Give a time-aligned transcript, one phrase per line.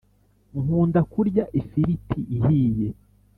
[0.61, 2.89] nkunda kurya ifiriti ihiye